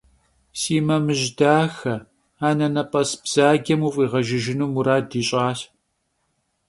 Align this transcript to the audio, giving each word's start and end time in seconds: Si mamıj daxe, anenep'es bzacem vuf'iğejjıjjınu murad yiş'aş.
Si 0.59 0.77
mamıj 0.87 1.21
daxe, 1.37 1.95
anenep'es 2.47 3.09
bzacem 3.23 3.79
vuf'iğejjıjjınu 3.85 4.67
murad 4.73 5.09
yiş'aş. 5.17 5.59